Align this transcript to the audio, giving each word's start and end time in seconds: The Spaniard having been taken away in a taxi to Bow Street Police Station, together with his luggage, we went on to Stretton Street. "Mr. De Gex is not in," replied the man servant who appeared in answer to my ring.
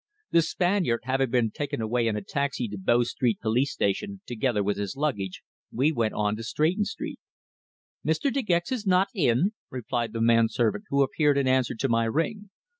The 0.31 0.41
Spaniard 0.41 1.01
having 1.03 1.29
been 1.29 1.51
taken 1.51 1.79
away 1.79 2.07
in 2.07 2.15
a 2.15 2.23
taxi 2.23 2.67
to 2.69 2.77
Bow 2.79 3.03
Street 3.03 3.39
Police 3.39 3.71
Station, 3.71 4.21
together 4.25 4.63
with 4.63 4.77
his 4.77 4.95
luggage, 4.95 5.43
we 5.71 5.91
went 5.91 6.15
on 6.15 6.35
to 6.37 6.43
Stretton 6.43 6.85
Street. 6.85 7.19
"Mr. 8.03 8.33
De 8.33 8.41
Gex 8.41 8.71
is 8.71 8.87
not 8.87 9.09
in," 9.13 9.51
replied 9.69 10.13
the 10.13 10.19
man 10.21 10.49
servant 10.49 10.85
who 10.89 11.03
appeared 11.03 11.37
in 11.37 11.47
answer 11.47 11.75
to 11.75 11.87
my 11.87 12.05
ring. 12.05 12.49